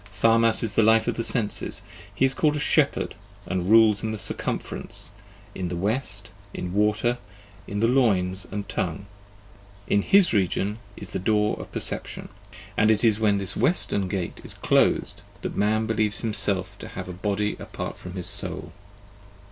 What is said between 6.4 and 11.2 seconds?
in Water, in the Loins and Tongue: in his region is the